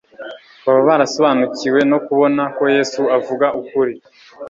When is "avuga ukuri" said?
3.17-3.93